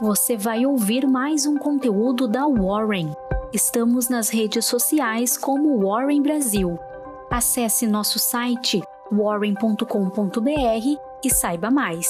[0.00, 3.12] você vai ouvir mais um conteúdo da Warren.
[3.52, 6.78] Estamos nas redes sociais como Warren Brasil.
[7.30, 8.80] Acesse nosso site
[9.12, 10.48] warren.com.br
[11.22, 12.08] e saiba mais.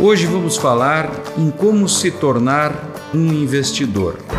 [0.00, 2.72] Hoje vamos falar em como se tornar
[3.14, 4.29] um investidor.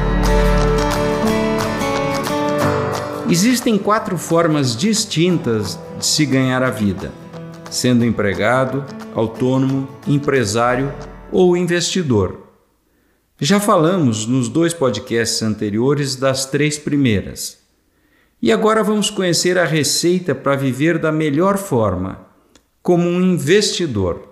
[3.32, 7.14] Existem quatro formas distintas de se ganhar a vida:
[7.70, 8.84] sendo empregado,
[9.16, 10.94] autônomo, empresário
[11.32, 12.46] ou investidor.
[13.40, 17.58] Já falamos nos dois podcasts anteriores das três primeiras.
[18.42, 22.28] E agora vamos conhecer a receita para viver da melhor forma,
[22.84, 24.28] como um investidor.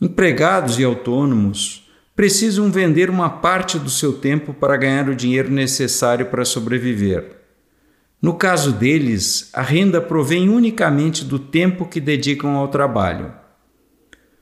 [0.00, 6.26] Empregados e autônomos precisam vender uma parte do seu tempo para ganhar o dinheiro necessário
[6.26, 7.43] para sobreviver.
[8.24, 13.30] No caso deles, a renda provém unicamente do tempo que dedicam ao trabalho.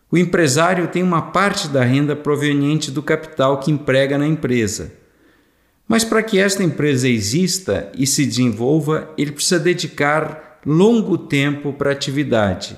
[0.08, 4.92] O empresário tem uma parte da renda proveniente do capital que emprega na empresa.
[5.88, 11.90] Mas para que esta empresa exista e se desenvolva, ele precisa dedicar longo tempo para
[11.90, 12.76] a atividade.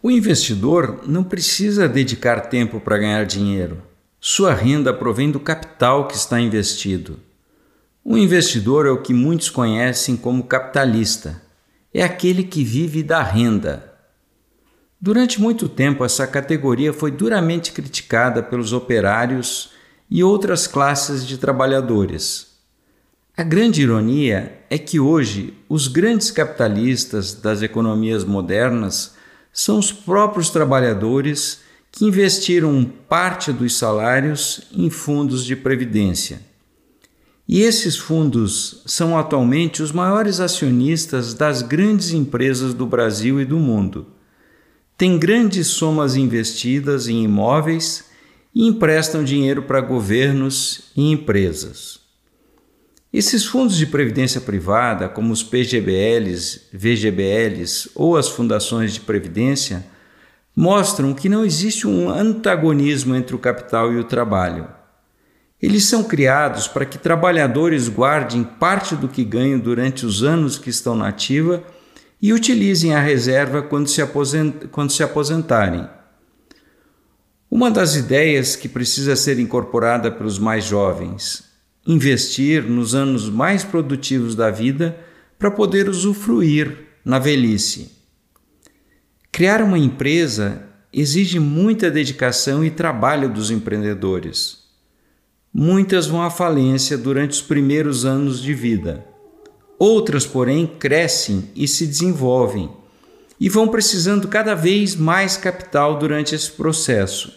[0.00, 3.82] O investidor não precisa dedicar tempo para ganhar dinheiro.
[4.20, 7.25] Sua renda provém do capital que está investido.
[8.08, 11.42] Um investidor é o que muitos conhecem como capitalista.
[11.92, 13.92] É aquele que vive da renda.
[15.00, 19.70] Durante muito tempo, essa categoria foi duramente criticada pelos operários
[20.08, 22.46] e outras classes de trabalhadores.
[23.36, 29.16] A grande ironia é que hoje os grandes capitalistas das economias modernas
[29.52, 36.54] são os próprios trabalhadores que investiram parte dos salários em fundos de previdência.
[37.48, 43.58] E esses fundos são atualmente os maiores acionistas das grandes empresas do Brasil e do
[43.58, 44.08] mundo.
[44.98, 48.06] Têm grandes somas investidas em imóveis
[48.52, 52.00] e emprestam dinheiro para governos e empresas.
[53.12, 59.86] Esses fundos de previdência privada, como os PGBLs, VGBLs ou as fundações de previdência,
[60.54, 64.75] mostram que não existe um antagonismo entre o capital e o trabalho.
[65.60, 70.70] Eles são criados para que trabalhadores guardem parte do que ganham durante os anos que
[70.70, 71.64] estão na ativa
[72.20, 74.02] e utilizem a reserva quando se,
[74.70, 75.88] quando se aposentarem.
[77.50, 81.46] Uma das ideias que precisa ser incorporada pelos mais jovens
[81.86, 84.98] investir nos anos mais produtivos da vida
[85.38, 87.92] para poder usufruir na velhice.
[89.30, 90.62] Criar uma empresa
[90.92, 94.65] exige muita dedicação e trabalho dos empreendedores.
[95.58, 99.06] Muitas vão à falência durante os primeiros anos de vida.
[99.78, 102.70] Outras, porém, crescem e se desenvolvem
[103.40, 107.32] e vão precisando cada vez mais capital durante esse processo.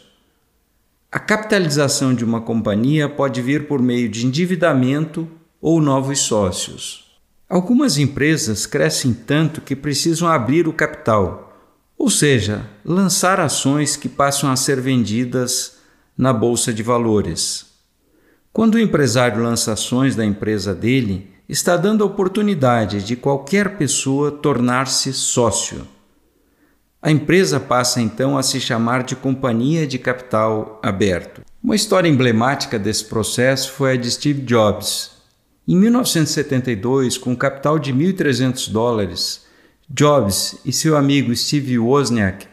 [1.10, 5.26] A capitalização de uma companhia pode vir por meio de endividamento
[5.62, 7.18] ou novos sócios.
[7.48, 11.58] Algumas empresas crescem tanto que precisam abrir o capital,
[11.98, 15.78] ou seja, lançar ações que passam a ser vendidas
[16.18, 17.69] na bolsa de valores.
[18.52, 24.32] Quando o empresário lança ações da empresa dele, está dando a oportunidade de qualquer pessoa
[24.32, 25.88] tornar-se sócio.
[27.02, 31.42] A empresa passa então a se chamar de Companhia de Capital Aberto.
[31.64, 35.12] Uma história emblemática desse processo foi a de Steve Jobs.
[35.68, 39.48] Em 1972, com um capital de 1.300 dólares,
[39.92, 42.48] Jobs e seu amigo Steve Wozniak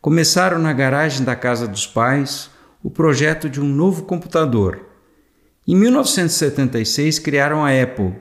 [0.00, 2.50] começaram na garagem da casa dos pais
[2.82, 4.89] o projeto de um novo computador.
[5.70, 8.12] Em 1976, criaram a Apple,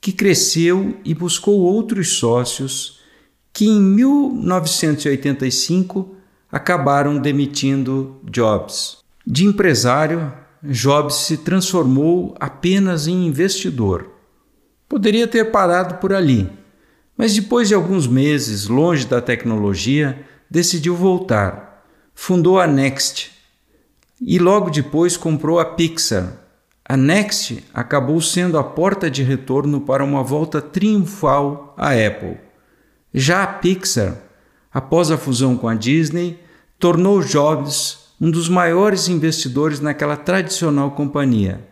[0.00, 3.00] que cresceu e buscou outros sócios
[3.52, 6.14] que em 1985
[6.48, 8.98] acabaram demitindo Jobs.
[9.26, 14.08] De empresário, Jobs se transformou apenas em investidor.
[14.88, 16.48] Poderia ter parado por ali,
[17.16, 21.84] mas depois de alguns meses longe da tecnologia, decidiu voltar.
[22.14, 23.32] Fundou a Next
[24.20, 26.41] e logo depois comprou a Pixar.
[26.92, 32.36] A Next acabou sendo a porta de retorno para uma volta triunfal à Apple.
[33.14, 34.18] Já a Pixar,
[34.70, 36.38] após a fusão com a Disney,
[36.78, 41.66] tornou Jobs um dos maiores investidores naquela tradicional companhia.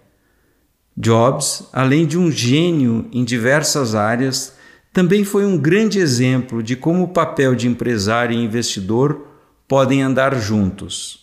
[0.97, 4.57] Jobs, além de um gênio em diversas áreas,
[4.91, 9.27] também foi um grande exemplo de como o papel de empresário e investidor
[9.69, 11.20] podem andar juntos.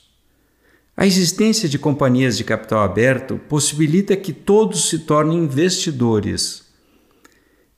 [0.98, 6.68] A existência de companhias de capital aberto possibilita que todos se tornem investidores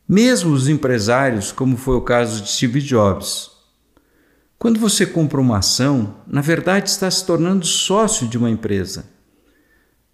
[0.10, 3.52] mesmo os empresários, como foi o caso de Steve Jobs.
[4.58, 9.06] Quando você compra uma ação, na verdade está se tornando sócio de uma empresa.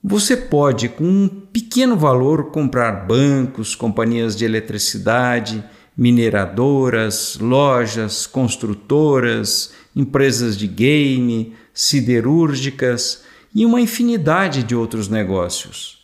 [0.03, 5.63] Você pode, com um pequeno valor, comprar bancos, companhias de eletricidade,
[5.97, 13.23] mineradoras, lojas, construtoras, empresas de game, siderúrgicas
[13.53, 16.03] e uma infinidade de outros negócios.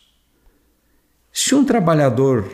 [1.32, 2.46] Se um trabalhador,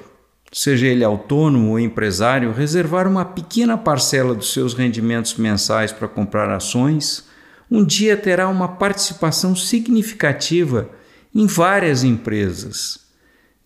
[0.53, 6.49] seja ele autônomo ou empresário, reservar uma pequena parcela dos seus rendimentos mensais para comprar
[6.49, 7.27] ações,
[7.69, 10.89] um dia terá uma participação significativa
[11.35, 13.01] em várias empresas,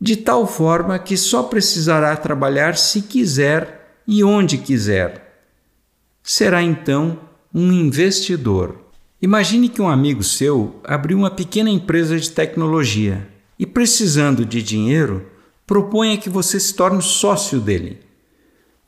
[0.00, 5.46] de tal forma que só precisará trabalhar se quiser e onde quiser.
[6.22, 7.20] Será então
[7.54, 8.81] um investidor.
[9.22, 15.24] Imagine que um amigo seu abriu uma pequena empresa de tecnologia e, precisando de dinheiro,
[15.64, 18.00] proponha que você se torne sócio dele.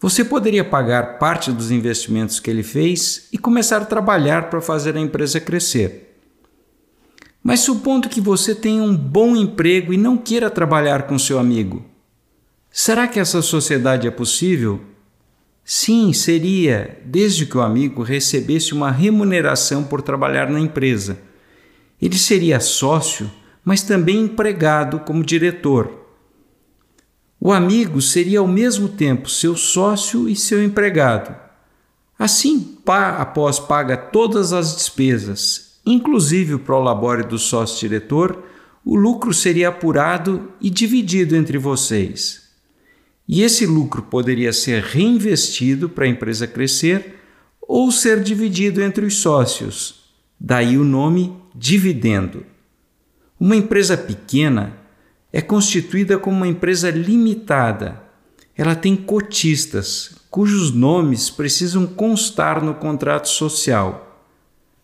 [0.00, 4.96] Você poderia pagar parte dos investimentos que ele fez e começar a trabalhar para fazer
[4.96, 6.18] a empresa crescer.
[7.40, 11.84] Mas supondo que você tenha um bom emprego e não queira trabalhar com seu amigo,
[12.72, 14.80] será que essa sociedade é possível?
[15.64, 21.18] Sim, seria, desde que o amigo recebesse uma remuneração por trabalhar na empresa.
[22.00, 23.30] Ele seria sócio,
[23.64, 26.06] mas também empregado como diretor.
[27.40, 31.34] O amigo seria ao mesmo tempo seu sócio e seu empregado.
[32.18, 38.42] Assim, após paga todas as despesas inclusive o prolabore do sócio-diretor,
[38.84, 42.43] o lucro seria apurado e dividido entre vocês.
[43.26, 47.20] E esse lucro poderia ser reinvestido para a empresa crescer
[47.60, 50.04] ou ser dividido entre os sócios.
[50.38, 52.44] Daí o nome dividendo.
[53.40, 54.76] Uma empresa pequena
[55.32, 58.02] é constituída como uma empresa limitada.
[58.56, 64.28] Ela tem cotistas, cujos nomes precisam constar no contrato social.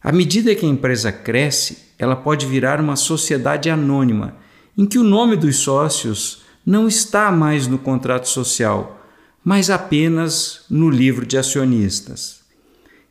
[0.02, 4.36] À medida que a empresa cresce, ela pode virar uma sociedade anônima,
[4.76, 9.00] em que o nome dos sócios não está mais no contrato social,
[9.42, 12.42] mas apenas no livro de acionistas.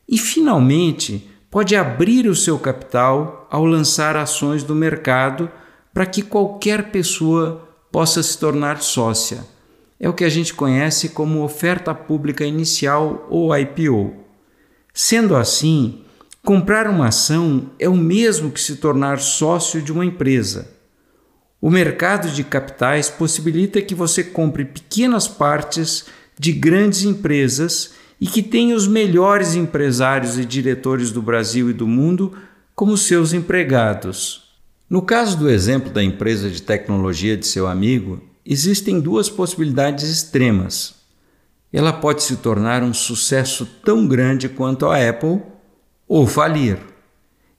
[0.07, 5.51] E, finalmente, pode abrir o seu capital ao lançar ações do mercado
[5.93, 9.45] para que qualquer pessoa possa se tornar sócia.
[9.99, 14.13] É o que a gente conhece como oferta pública inicial ou IPO.
[14.93, 16.01] Sendo assim,
[16.43, 20.78] Comprar uma ação é o mesmo que se tornar sócio de uma empresa.
[21.61, 26.05] O mercado de capitais possibilita que você compre pequenas partes
[26.37, 31.85] de grandes empresas e que tenha os melhores empresários e diretores do Brasil e do
[31.85, 32.33] mundo
[32.73, 34.49] como seus empregados.
[34.89, 40.95] No caso do exemplo da empresa de tecnologia de seu amigo, existem duas possibilidades extremas.
[41.71, 45.41] Ela pode se tornar um sucesso tão grande quanto a Apple
[46.07, 46.79] ou falir.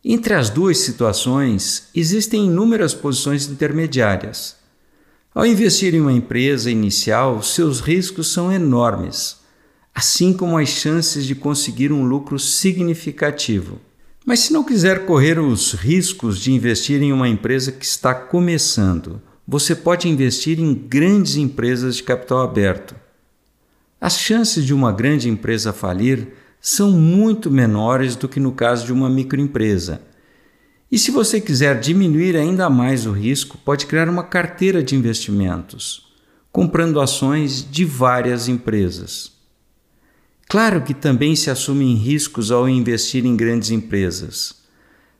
[0.02, 4.56] Entre as duas situações, existem inúmeras posições intermediárias.
[5.35, 9.37] Ao investir em uma empresa inicial, seus riscos são enormes,
[9.94, 13.79] assim como as chances de conseguir um lucro significativo.
[14.25, 19.20] Mas se não quiser correr os riscos de investir em uma empresa que está começando,
[19.47, 22.94] você pode investir em grandes empresas de capital aberto.
[24.00, 26.28] As chances de uma grande empresa falir
[26.61, 30.02] são muito menores do que no caso de uma microempresa.
[30.93, 36.12] E se você quiser diminuir ainda mais o risco, pode criar uma carteira de investimentos,
[36.50, 39.33] comprando ações de várias empresas.
[40.49, 44.57] Claro que também se assumem riscos ao investir em grandes empresas,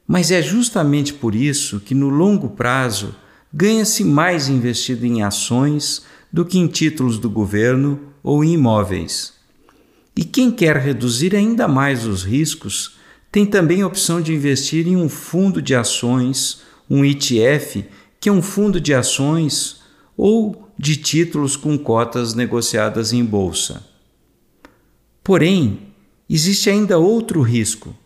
[0.06, 3.14] mas é justamente por isso que no longo prazo
[3.54, 9.39] ganha-se mais investido em ações do que em títulos do governo ou em imóveis.
[10.20, 12.98] E quem quer reduzir ainda mais os riscos
[13.32, 16.60] tem também a opção de investir em um fundo de ações,
[16.90, 17.86] um ETF,
[18.20, 19.80] que é um fundo de ações
[20.18, 23.82] ou de títulos com cotas negociadas em bolsa.
[25.24, 25.94] Porém,
[26.28, 27.96] existe ainda outro risco,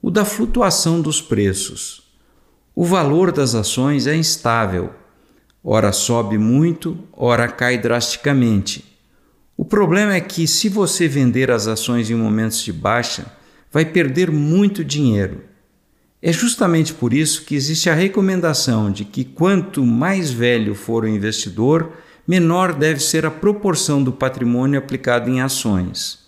[0.00, 2.04] o da flutuação dos preços.
[2.76, 4.94] O valor das ações é instável,
[5.64, 8.95] ora sobe muito, ora cai drasticamente
[9.56, 13.32] o problema é que, se você vender as ações em momentos de baixa,
[13.72, 15.44] vai perder muito dinheiro.
[16.20, 21.08] É justamente por isso que existe a recomendação de que quanto mais velho for o
[21.08, 21.92] investidor,
[22.26, 26.26] menor deve ser a proporção do patrimônio aplicado em ações.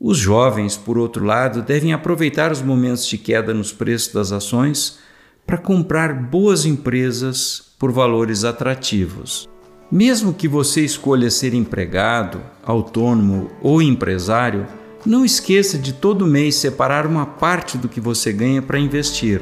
[0.00, 4.98] Os jovens, por outro lado, devem aproveitar os momentos de queda nos preços das ações
[5.46, 9.48] para comprar boas empresas por valores atrativos.
[9.90, 14.66] Mesmo que você escolha ser empregado, autônomo ou empresário,
[15.04, 19.40] não esqueça de todo mês separar uma parte do que você ganha para investir.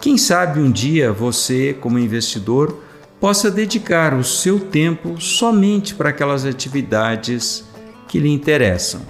[0.00, 2.82] Quem sabe um dia você, como investidor,
[3.20, 7.64] possa dedicar o seu tempo somente para aquelas atividades
[8.08, 9.02] que lhe interessam.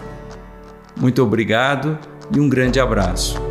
[0.96, 1.98] Muito obrigado
[2.34, 3.43] e um grande abraço.